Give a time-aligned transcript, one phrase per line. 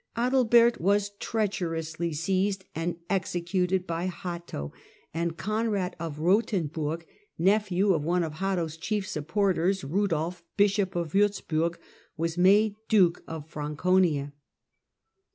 [0.17, 4.73] Adalbert was treacherously seized and executed by Hatto,
[5.13, 7.03] and Conrad of Eothenburg,
[7.37, 11.75] nephew of one of Hatto's chief supporters, Rudolf, Bishop of Wurzburg,
[12.17, 14.33] was made Duke of Franconia.